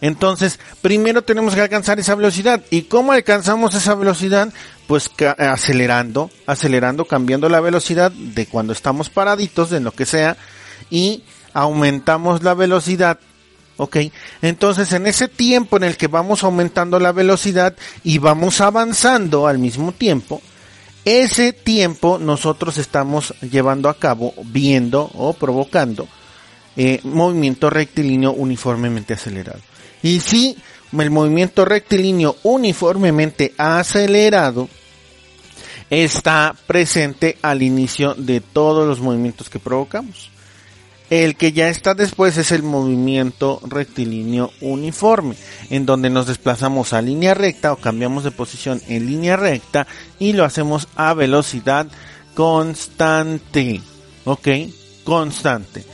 Entonces, 0.00 0.60
primero 0.82 1.22
tenemos 1.22 1.54
que 1.54 1.62
alcanzar 1.62 1.98
esa 1.98 2.14
velocidad. 2.14 2.62
¿Y 2.70 2.82
cómo 2.82 3.12
alcanzamos 3.12 3.74
esa 3.74 3.94
velocidad? 3.94 4.52
Pues 4.86 5.10
acelerando, 5.38 6.30
acelerando, 6.46 7.06
cambiando 7.06 7.48
la 7.48 7.60
velocidad 7.60 8.12
de 8.12 8.46
cuando 8.46 8.72
estamos 8.72 9.08
paraditos, 9.08 9.70
de 9.70 9.80
lo 9.80 9.92
que 9.92 10.06
sea, 10.06 10.36
y 10.90 11.24
aumentamos 11.54 12.42
la 12.42 12.54
velocidad 12.54 13.18
¿ok? 13.78 13.96
Entonces 14.42 14.92
en 14.92 15.06
ese 15.06 15.28
tiempo 15.28 15.76
en 15.76 15.84
el 15.84 15.96
que 15.96 16.06
vamos 16.06 16.44
aumentando 16.44 16.98
la 16.98 17.12
velocidad 17.12 17.76
y 18.02 18.18
vamos 18.18 18.60
avanzando 18.60 19.46
al 19.46 19.58
mismo 19.58 19.92
tiempo, 19.92 20.40
ese 21.04 21.52
tiempo 21.52 22.18
nosotros 22.18 22.78
estamos 22.78 23.34
llevando 23.40 23.88
a 23.88 23.98
cabo, 23.98 24.34
viendo 24.44 25.10
o 25.14 25.34
provocando 25.34 26.08
eh, 26.76 27.00
movimiento 27.04 27.70
rectilíneo 27.70 28.32
uniformemente 28.32 29.14
acelerado. 29.14 29.60
Y 30.02 30.20
si 30.20 30.56
el 30.92 31.10
movimiento 31.10 31.64
rectilíneo 31.64 32.36
uniformemente 32.42 33.54
acelerado 33.58 34.68
está 35.90 36.54
presente 36.66 37.38
al 37.42 37.62
inicio 37.62 38.14
de 38.14 38.40
todos 38.40 38.86
los 38.86 39.00
movimientos 39.00 39.48
que 39.48 39.58
provocamos. 39.58 40.30
El 41.08 41.36
que 41.36 41.52
ya 41.52 41.68
está 41.68 41.94
después 41.94 42.36
es 42.36 42.50
el 42.50 42.64
movimiento 42.64 43.60
rectilíneo 43.64 44.50
uniforme, 44.60 45.36
en 45.70 45.86
donde 45.86 46.10
nos 46.10 46.26
desplazamos 46.26 46.92
a 46.92 47.02
línea 47.02 47.32
recta 47.32 47.72
o 47.72 47.76
cambiamos 47.76 48.24
de 48.24 48.32
posición 48.32 48.82
en 48.88 49.06
línea 49.06 49.36
recta 49.36 49.86
y 50.18 50.32
lo 50.32 50.44
hacemos 50.44 50.88
a 50.96 51.14
velocidad 51.14 51.86
constante. 52.34 53.80
¿Ok? 54.24 54.48
Constante. 55.04 55.84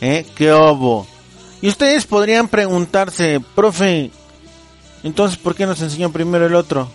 ¿Eh? 0.00 0.26
¿Qué 0.34 0.52
obo? 0.52 1.06
Y 1.62 1.68
ustedes 1.68 2.06
podrían 2.06 2.48
preguntarse, 2.48 3.40
profe, 3.54 4.10
entonces 5.02 5.38
¿por 5.38 5.54
qué 5.54 5.66
nos 5.66 5.80
enseñó 5.82 6.10
primero 6.10 6.46
el 6.46 6.54
otro? 6.54 6.90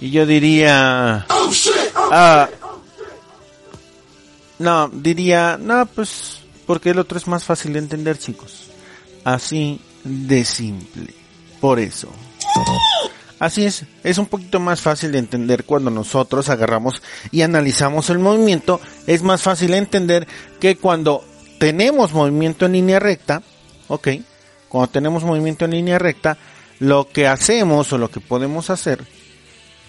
Y 0.00 0.10
yo 0.10 0.26
diría... 0.26 1.26
Ah, 2.10 2.48
no, 4.58 4.88
diría, 4.88 5.58
no, 5.60 5.86
pues 5.86 6.38
porque 6.66 6.90
el 6.90 6.98
otro 6.98 7.18
es 7.18 7.26
más 7.26 7.44
fácil 7.44 7.72
de 7.72 7.80
entender, 7.80 8.18
chicos. 8.18 8.68
Así 9.24 9.80
de 10.04 10.44
simple. 10.44 11.14
Por 11.60 11.78
eso. 11.78 12.08
Así 13.38 13.64
es, 13.64 13.84
es 14.04 14.18
un 14.18 14.26
poquito 14.26 14.60
más 14.60 14.80
fácil 14.80 15.10
de 15.10 15.18
entender 15.18 15.64
cuando 15.64 15.90
nosotros 15.90 16.48
agarramos 16.48 17.02
y 17.32 17.42
analizamos 17.42 18.08
el 18.10 18.20
movimiento. 18.20 18.80
Es 19.08 19.22
más 19.22 19.42
fácil 19.42 19.72
de 19.72 19.78
entender 19.78 20.28
que 20.60 20.76
cuando 20.76 21.24
tenemos 21.62 22.12
movimiento 22.12 22.66
en 22.66 22.72
línea 22.72 22.98
recta, 22.98 23.40
ok, 23.86 24.08
cuando 24.68 24.90
tenemos 24.90 25.22
movimiento 25.22 25.64
en 25.64 25.70
línea 25.70 25.96
recta, 25.96 26.36
lo 26.80 27.06
que 27.08 27.28
hacemos 27.28 27.92
o 27.92 27.98
lo 27.98 28.10
que 28.10 28.18
podemos 28.18 28.68
hacer 28.68 29.06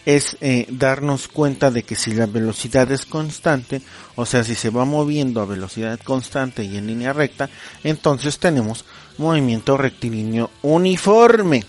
es 0.06 0.38
eh, 0.40 0.68
darnos 0.70 1.28
cuenta 1.28 1.72
de 1.72 1.82
que 1.82 1.96
si 1.96 2.14
la 2.14 2.28
velocidad 2.28 2.92
es 2.92 3.08
constante, 3.08 3.82
o 4.14 4.28
sea, 4.28 4.44
si 4.44 4.54
se 4.54 4.70
va 4.70 4.86
moviendo 4.86 5.42
a 5.42 5.46
velocidad 5.46 6.00
constante 6.02 6.64
y 6.64 6.78
en 6.78 6.86
línea 6.86 7.12
recta, 7.12 7.50
entonces 7.84 8.38
tenemos 8.38 8.86
movimiento 9.18 9.76
rectilíneo 9.76 10.52
uniforme. 10.62 11.64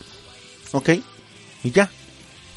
¿Ok? 0.73 0.91
Y 1.63 1.71
ya, 1.71 1.89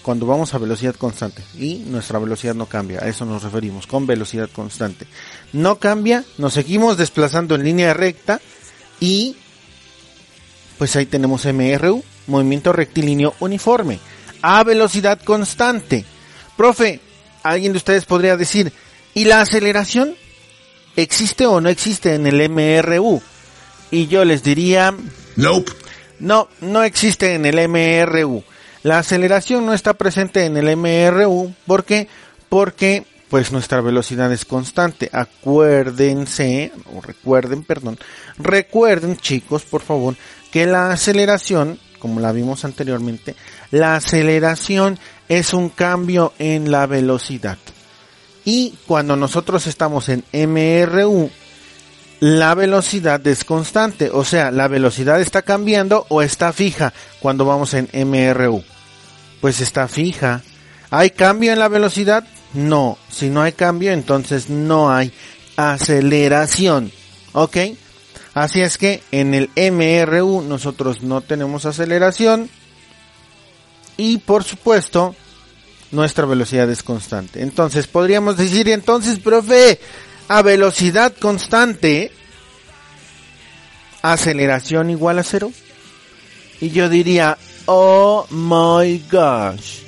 cuando 0.07 0.25
vamos 0.25 0.53
a 0.53 0.57
velocidad 0.57 0.95
constante 0.95 1.43
y 1.59 1.79
nuestra 1.79 2.17
velocidad 2.17 2.55
no 2.55 2.67
cambia, 2.67 3.03
a 3.03 3.09
eso 3.09 3.25
nos 3.25 3.43
referimos 3.43 3.87
con 3.87 4.07
velocidad 4.07 4.49
constante. 4.49 5.05
No 5.51 5.79
cambia, 5.79 6.23
nos 6.37 6.53
seguimos 6.53 6.95
desplazando 6.95 7.55
en 7.55 7.65
línea 7.65 7.93
recta 7.93 8.39
y 9.01 9.35
pues 10.77 10.95
ahí 10.95 11.07
tenemos 11.07 11.43
MRU, 11.43 12.01
movimiento 12.27 12.71
rectilíneo 12.71 13.33
uniforme 13.41 13.99
a 14.41 14.63
velocidad 14.63 15.19
constante. 15.21 16.05
Profe, 16.55 17.01
alguien 17.43 17.73
de 17.73 17.79
ustedes 17.79 18.05
podría 18.05 18.37
decir, 18.37 18.71
¿y 19.13 19.25
la 19.25 19.41
aceleración? 19.41 20.15
¿Existe 20.95 21.45
o 21.47 21.59
no 21.59 21.67
existe 21.67 22.15
en 22.15 22.27
el 22.27 22.49
MRU? 22.49 23.21
Y 23.91 24.07
yo 24.07 24.23
les 24.23 24.41
diría... 24.41 24.95
Nope. 25.35 25.69
No, 26.21 26.47
no 26.61 26.83
existe 26.83 27.33
en 27.33 27.45
el 27.45 27.67
MRU. 27.67 28.45
La 28.87 28.99
aceleración 28.99 29.65
no 29.65 29.73
está 29.73 29.95
presente 29.95 30.45
en 30.45 30.55
el 30.55 30.77
MRU. 30.77 31.53
¿Por 31.65 31.83
qué? 31.83 32.07
Porque 32.47 33.05
pues 33.29 33.51
nuestra 33.51 33.81
velocidad 33.81 34.31
es 34.31 34.45
constante. 34.45 35.09
Acuérdense, 35.11 36.71
o 36.95 37.01
recuerden, 37.01 37.63
perdón, 37.63 37.99
recuerden 38.37 39.17
chicos, 39.17 39.65
por 39.65 39.81
favor, 39.81 40.15
que 40.53 40.65
la 40.65 40.91
aceleración 40.91 41.77
como 41.99 42.21
la 42.21 42.31
vimos 42.31 42.63
anteriormente, 42.63 43.35
la 43.71 43.97
aceleración 43.97 44.97
es 45.27 45.53
un 45.53 45.67
cambio 45.67 46.31
en 46.39 46.71
la 46.71 46.85
velocidad. 46.85 47.57
Y 48.45 48.75
cuando 48.87 49.17
nosotros 49.17 49.67
estamos 49.67 50.07
en 50.07 50.23
MRU, 50.31 51.29
la 52.21 52.55
velocidad 52.55 53.27
es 53.27 53.43
constante, 53.43 54.11
o 54.13 54.23
sea, 54.23 54.49
la 54.49 54.69
velocidad 54.69 55.19
está 55.19 55.41
cambiando 55.41 56.05
o 56.07 56.21
está 56.21 56.53
fija 56.53 56.93
cuando 57.19 57.43
vamos 57.43 57.73
en 57.73 57.89
MRU. 57.91 58.63
Pues 59.41 59.61
está 59.61 59.87
fija. 59.87 60.41
¿Hay 60.89 61.11
cambio 61.11 61.53
en 61.53 61.59
la 61.59 61.67
velocidad? 61.67 62.27
No. 62.53 62.97
Si 63.09 63.29
no 63.29 63.41
hay 63.41 63.51
cambio, 63.51 63.91
entonces 63.91 64.49
no 64.49 64.91
hay 64.91 65.11
aceleración. 65.55 66.91
¿Ok? 67.33 67.57
Así 68.33 68.61
es 68.61 68.77
que 68.77 69.01
en 69.11 69.33
el 69.33 69.49
MRU 69.55 70.41
nosotros 70.41 71.01
no 71.01 71.21
tenemos 71.21 71.65
aceleración 71.65 72.49
y 73.97 74.19
por 74.19 74.43
supuesto 74.43 75.15
nuestra 75.91 76.25
velocidad 76.25 76.69
es 76.69 76.83
constante. 76.83 77.41
Entonces 77.41 77.87
podríamos 77.87 78.37
decir 78.37 78.69
entonces, 78.69 79.19
profe, 79.19 79.79
a 80.27 80.41
velocidad 80.41 81.13
constante, 81.19 82.11
aceleración 84.03 84.91
igual 84.91 85.19
a 85.19 85.23
cero. 85.23 85.51
Y 86.61 86.69
yo 86.69 86.89
diría, 86.89 87.37
oh 87.67 88.25
my 88.31 89.03
gosh. 89.09 89.81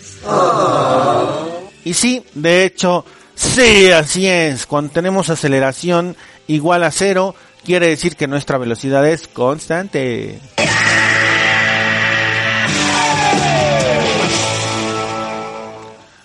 Y 1.83 1.93
sí, 1.93 2.23
de 2.35 2.65
hecho, 2.65 3.03
sí, 3.33 3.89
así 3.91 4.27
es. 4.27 4.65
Cuando 4.65 4.91
tenemos 4.91 5.29
aceleración 5.29 6.15
igual 6.47 6.83
a 6.83 6.91
cero, 6.91 7.33
quiere 7.65 7.87
decir 7.87 8.15
que 8.15 8.27
nuestra 8.27 8.57
velocidad 8.57 9.07
es 9.07 9.27
constante. 9.27 10.39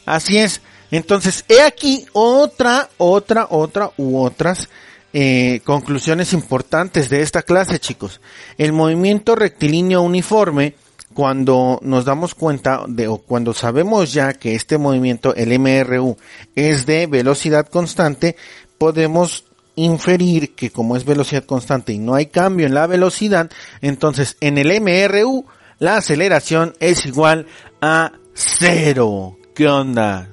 Así 0.06 0.38
es. 0.38 0.60
Entonces, 0.90 1.44
he 1.48 1.62
aquí 1.62 2.06
otra, 2.12 2.88
otra, 2.98 3.46
otra 3.50 3.90
u 3.96 4.22
otras 4.22 4.68
eh, 5.12 5.60
conclusiones 5.64 6.32
importantes 6.32 7.08
de 7.08 7.22
esta 7.22 7.42
clase, 7.42 7.78
chicos. 7.78 8.20
El 8.58 8.72
movimiento 8.72 9.34
rectilíneo 9.34 10.02
uniforme 10.02 10.74
cuando 11.14 11.78
nos 11.82 12.04
damos 12.04 12.34
cuenta 12.34 12.82
de 12.86 13.08
o 13.08 13.18
cuando 13.18 13.54
sabemos 13.54 14.12
ya 14.12 14.34
que 14.34 14.54
este 14.54 14.76
movimiento, 14.76 15.34
el 15.34 15.58
MRU, 15.58 16.16
es 16.54 16.84
de 16.84 17.06
velocidad 17.06 17.66
constante, 17.68 18.36
podemos 18.76 19.44
inferir 19.76 20.54
que 20.54 20.70
como 20.70 20.96
es 20.96 21.04
velocidad 21.04 21.44
constante 21.44 21.92
y 21.92 21.98
no 21.98 22.14
hay 22.14 22.26
cambio 22.26 22.66
en 22.66 22.74
la 22.74 22.86
velocidad, 22.86 23.50
entonces 23.80 24.36
en 24.40 24.58
el 24.58 24.80
MRU 24.80 25.46
la 25.78 25.96
aceleración 25.96 26.74
es 26.80 27.06
igual 27.06 27.46
a 27.80 28.12
cero. 28.34 29.38
¿Qué 29.54 29.68
onda? 29.68 30.28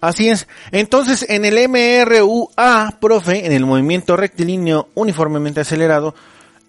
Así 0.00 0.28
es. 0.28 0.46
Entonces, 0.70 1.26
en 1.28 1.44
el 1.44 1.68
MRUA, 1.68 2.98
profe, 3.00 3.46
en 3.46 3.52
el 3.52 3.66
movimiento 3.66 4.16
rectilíneo 4.16 4.88
uniformemente 4.94 5.60
acelerado, 5.60 6.14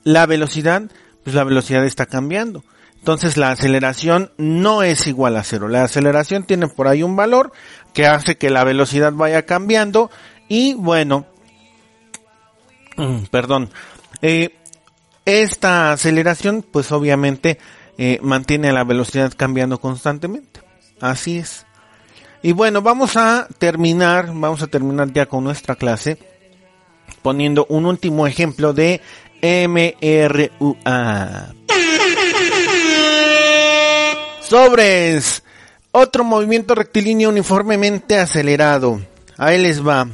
la 0.03 0.25
velocidad, 0.25 0.83
pues 1.23 1.35
la 1.35 1.43
velocidad 1.43 1.85
está 1.85 2.05
cambiando. 2.05 2.63
Entonces, 2.95 3.37
la 3.37 3.51
aceleración 3.51 4.31
no 4.37 4.83
es 4.83 5.07
igual 5.07 5.37
a 5.37 5.43
cero. 5.43 5.69
La 5.69 5.83
aceleración 5.83 6.43
tiene 6.43 6.67
por 6.67 6.87
ahí 6.87 7.01
un 7.01 7.15
valor 7.15 7.51
que 7.93 8.05
hace 8.05 8.37
que 8.37 8.49
la 8.49 8.63
velocidad 8.63 9.13
vaya 9.13 9.45
cambiando 9.45 10.11
y 10.49 10.73
bueno, 10.73 11.25
perdón, 13.31 13.69
eh, 14.21 14.55
esta 15.25 15.93
aceleración, 15.93 16.65
pues 16.69 16.91
obviamente, 16.91 17.59
eh, 17.97 18.19
mantiene 18.21 18.73
la 18.73 18.83
velocidad 18.83 19.31
cambiando 19.35 19.79
constantemente. 19.79 20.61
Así 20.99 21.37
es. 21.37 21.65
Y 22.41 22.53
bueno, 22.53 22.81
vamos 22.81 23.15
a 23.15 23.47
terminar, 23.57 24.27
vamos 24.33 24.61
a 24.61 24.67
terminar 24.67 25.11
ya 25.13 25.25
con 25.25 25.43
nuestra 25.43 25.75
clase 25.75 26.17
poniendo 27.21 27.65
un 27.69 27.85
último 27.85 28.27
ejemplo 28.27 28.73
de 28.73 29.01
MRUA. 29.41 30.49
Sobres. 34.41 35.43
Otro 35.91 36.23
movimiento 36.23 36.75
rectilíneo 36.75 37.29
uniformemente 37.29 38.17
acelerado. 38.17 39.01
Ahí 39.37 39.59
les 39.59 39.85
va. 39.85 40.07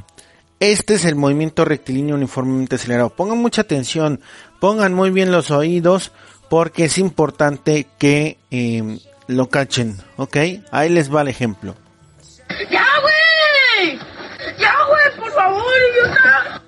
Este 0.60 0.96
es 0.96 1.06
el 1.06 1.16
movimiento 1.16 1.66
rectilíneo 1.66 2.16
uniformemente 2.16 2.76
acelerado. 2.76 3.10
Pongan 3.10 3.38
mucha 3.38 3.62
atención, 3.62 4.22
pongan 4.60 4.94
muy 4.94 5.12
bien 5.12 5.32
los 5.32 5.52
oídos 5.52 6.12
porque 6.50 6.86
es 6.86 6.98
importante 6.98 7.88
que 7.98 8.38
eh, 8.52 9.00
lo 9.28 9.50
cachen, 9.50 9.98
¿ok? 10.18 10.38
Ahí 10.72 10.90
les 10.90 11.14
va 11.14 11.22
el 11.22 11.28
ejemplo. 11.28 11.76
¡Ya, 12.72 12.86
güey! 13.02 14.00
¡Ya, 14.58 14.74
güey! 14.88 15.20
¡Por 15.20 15.32
favor, 15.34 15.74
idiota! 15.92 16.62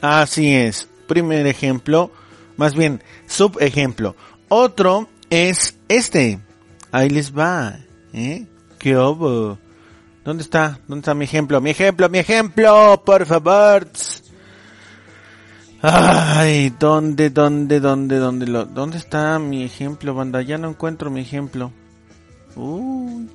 Así 0.00 0.54
es. 0.54 0.88
Primer 1.10 1.44
ejemplo, 1.48 2.12
más 2.56 2.76
bien, 2.76 3.02
subejemplo. 3.26 4.14
Otro 4.48 5.08
es 5.28 5.76
este. 5.88 6.38
Ahí 6.92 7.10
les 7.10 7.36
va. 7.36 7.80
¿Eh? 8.12 8.46
¿Qué 8.78 8.96
obo? 8.96 9.58
¿Dónde 10.24 10.44
está? 10.44 10.78
¿Dónde 10.86 11.00
está 11.00 11.14
mi 11.14 11.24
ejemplo? 11.24 11.60
Mi 11.60 11.70
ejemplo, 11.70 12.08
mi 12.08 12.18
ejemplo, 12.18 13.02
por 13.04 13.26
favor. 13.26 13.88
Ay, 15.82 16.72
¿dónde, 16.78 17.30
dónde, 17.30 17.80
dónde, 17.80 18.18
dónde, 18.18 18.46
lo, 18.46 18.64
dónde 18.66 18.98
está 18.98 19.40
mi 19.40 19.64
ejemplo, 19.64 20.14
banda? 20.14 20.42
Ya 20.42 20.58
no 20.58 20.68
encuentro 20.68 21.10
mi 21.10 21.22
ejemplo. 21.22 21.72
Uy, 22.54 23.28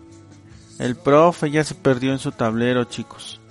el 0.79 0.95
profe 0.95 1.51
ya 1.51 1.65
se 1.65 1.75
perdió 1.75 2.13
en 2.13 2.19
su 2.19 2.31
tablero, 2.31 2.85
chicos. 2.85 3.41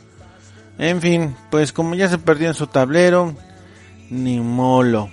En 0.79 1.03
fin, 1.03 1.37
pues 1.51 1.75
como 1.75 1.95
ya 1.95 2.09
se 2.09 2.17
perdió 2.17 2.49
en 2.49 2.55
su 2.55 2.67
tablero, 2.67 3.37
ni 4.11 4.41
molo. 4.41 5.11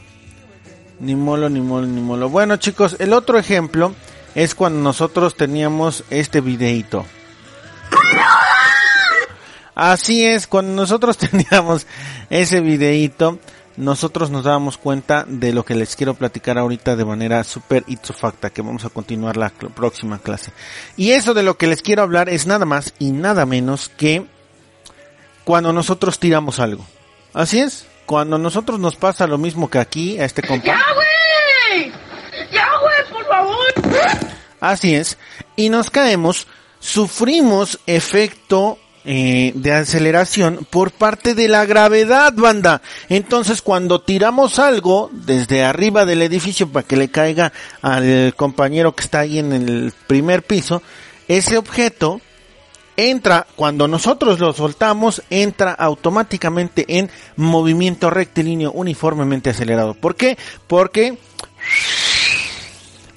Ni 0.99 1.15
molo, 1.15 1.49
ni 1.49 1.61
molo, 1.61 1.87
ni 1.87 2.01
molo. 2.01 2.29
Bueno, 2.29 2.57
chicos, 2.57 2.95
el 2.99 3.13
otro 3.13 3.39
ejemplo 3.39 3.93
es 4.35 4.55
cuando 4.55 4.79
nosotros 4.79 5.35
teníamos 5.35 6.03
este 6.09 6.41
videito. 6.41 7.05
Así 9.73 10.25
es, 10.25 10.47
cuando 10.47 10.73
nosotros 10.73 11.17
teníamos 11.17 11.87
ese 12.29 12.61
videito, 12.61 13.39
nosotros 13.77 14.29
nos 14.29 14.43
dábamos 14.43 14.77
cuenta 14.77 15.25
de 15.27 15.53
lo 15.53 15.65
que 15.65 15.75
les 15.75 15.95
quiero 15.95 16.13
platicar 16.13 16.57
ahorita 16.57 16.95
de 16.95 17.05
manera 17.05 17.43
súper 17.43 17.83
facta, 18.15 18.49
que 18.49 18.61
vamos 18.61 18.85
a 18.85 18.89
continuar 18.89 19.37
la 19.37 19.49
próxima 19.49 20.19
clase. 20.19 20.51
Y 20.97 21.11
eso 21.11 21.33
de 21.33 21.43
lo 21.43 21.57
que 21.57 21.67
les 21.67 21.81
quiero 21.81 22.03
hablar 22.03 22.29
es 22.29 22.45
nada 22.45 22.65
más 22.65 22.93
y 22.99 23.11
nada 23.11 23.45
menos 23.45 23.89
que 23.89 24.25
cuando 25.45 25.73
nosotros 25.73 26.19
tiramos 26.19 26.59
algo. 26.59 26.85
Así 27.33 27.59
es, 27.59 27.85
cuando 28.11 28.37
nosotros 28.37 28.77
nos 28.77 28.97
pasa 28.97 29.25
lo 29.25 29.37
mismo 29.37 29.69
que 29.69 29.79
aquí 29.79 30.19
a 30.19 30.25
este 30.25 30.41
compa. 30.41 30.65
¡Ya, 30.65 30.81
güey! 30.93 31.93
¡Ya, 32.51 32.67
güey! 32.81 33.09
¡Por 33.09 33.25
favor! 33.25 33.55
Así 34.59 34.95
es. 34.95 35.17
Y 35.55 35.69
nos 35.69 35.89
caemos, 35.89 36.45
sufrimos 36.81 37.79
efecto 37.85 38.77
eh, 39.05 39.53
de 39.55 39.71
aceleración 39.71 40.67
por 40.69 40.91
parte 40.91 41.35
de 41.35 41.47
la 41.47 41.63
gravedad, 41.63 42.33
banda. 42.33 42.81
Entonces, 43.07 43.61
cuando 43.61 44.01
tiramos 44.01 44.59
algo 44.59 45.09
desde 45.13 45.63
arriba 45.63 46.05
del 46.05 46.21
edificio 46.21 46.69
para 46.69 46.85
que 46.85 46.97
le 46.97 47.11
caiga 47.11 47.53
al 47.81 48.33
compañero 48.35 48.93
que 48.93 49.05
está 49.05 49.19
ahí 49.19 49.39
en 49.39 49.53
el 49.53 49.93
primer 50.07 50.43
piso, 50.43 50.83
ese 51.29 51.57
objeto 51.57 52.19
entra, 52.97 53.47
cuando 53.55 53.87
nosotros 53.87 54.39
lo 54.39 54.53
soltamos, 54.53 55.23
entra 55.29 55.71
automáticamente 55.71 56.85
en 56.97 57.09
movimiento 57.35 58.09
rectilíneo 58.09 58.71
uniformemente 58.71 59.49
acelerado. 59.49 59.93
¿Por 59.93 60.15
qué? 60.15 60.37
Porque 60.67 61.17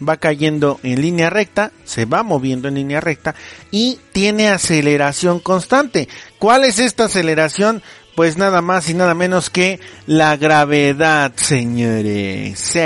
va 0.06 0.16
cayendo 0.16 0.80
en 0.82 1.00
línea 1.00 1.30
recta, 1.30 1.72
se 1.84 2.04
va 2.04 2.22
moviendo 2.22 2.68
en 2.68 2.74
línea 2.74 3.00
recta 3.00 3.34
y 3.70 3.98
tiene 4.12 4.48
aceleración 4.48 5.40
constante. 5.40 6.08
¿Cuál 6.38 6.64
es 6.64 6.78
esta 6.78 7.04
aceleración? 7.04 7.82
Pues 8.14 8.36
nada 8.36 8.62
más 8.62 8.88
y 8.88 8.94
nada 8.94 9.14
menos 9.14 9.50
que 9.50 9.80
la 10.06 10.36
gravedad, 10.36 11.32
señores. 11.36 12.76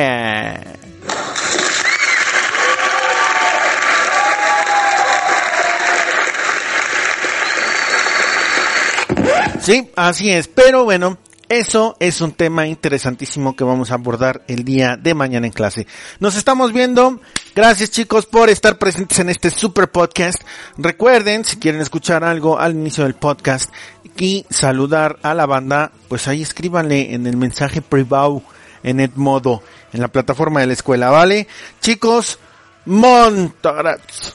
Sí. 9.68 9.74
Sí, 9.82 9.90
así 9.96 10.30
es. 10.30 10.48
Pero 10.48 10.84
bueno, 10.84 11.18
eso 11.50 11.94
es 12.00 12.22
un 12.22 12.32
tema 12.32 12.66
interesantísimo 12.66 13.54
que 13.54 13.64
vamos 13.64 13.90
a 13.90 13.96
abordar 13.96 14.42
el 14.48 14.64
día 14.64 14.96
de 14.96 15.12
mañana 15.12 15.46
en 15.46 15.52
clase. 15.52 15.86
Nos 16.20 16.36
estamos 16.36 16.72
viendo. 16.72 17.20
Gracias 17.54 17.90
chicos 17.90 18.24
por 18.24 18.48
estar 18.48 18.78
presentes 18.78 19.18
en 19.18 19.28
este 19.28 19.50
super 19.50 19.90
podcast. 19.90 20.42
Recuerden, 20.78 21.44
si 21.44 21.58
quieren 21.58 21.82
escuchar 21.82 22.24
algo 22.24 22.58
al 22.58 22.76
inicio 22.76 23.04
del 23.04 23.12
podcast 23.14 23.70
y 24.16 24.46
saludar 24.48 25.18
a 25.22 25.34
la 25.34 25.44
banda, 25.44 25.92
pues 26.08 26.28
ahí 26.28 26.40
escríbanle 26.40 27.12
en 27.12 27.26
el 27.26 27.36
mensaje 27.36 27.82
privado 27.82 28.40
en 28.82 29.00
Edmodo, 29.00 29.62
en 29.92 30.00
la 30.00 30.08
plataforma 30.08 30.60
de 30.60 30.68
la 30.68 30.72
escuela, 30.72 31.10
¿vale? 31.10 31.46
Chicos, 31.82 32.38
Montarats. 32.86 34.32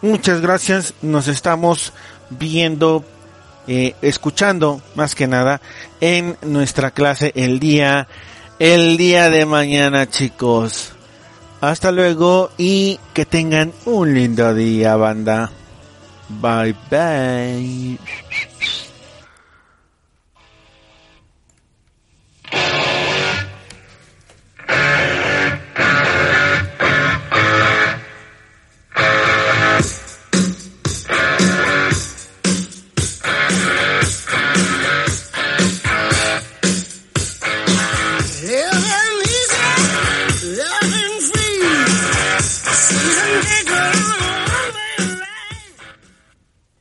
Muchas 0.00 0.40
gracias. 0.40 0.94
Nos 1.02 1.28
estamos 1.28 1.92
viendo 2.30 3.04
eh, 3.66 3.94
escuchando 4.02 4.80
más 4.94 5.14
que 5.14 5.26
nada 5.26 5.60
en 6.00 6.36
nuestra 6.42 6.90
clase 6.90 7.32
el 7.34 7.60
día 7.60 8.08
el 8.58 8.96
día 8.96 9.30
de 9.30 9.44
mañana 9.44 10.08
chicos. 10.08 10.92
Hasta 11.60 11.92
luego 11.92 12.50
y 12.58 12.98
que 13.12 13.24
tengan 13.24 13.72
un 13.84 14.14
lindo 14.14 14.54
día 14.54 14.96
banda. 14.96 15.50
Bye 16.28 16.74
bye 16.90 17.98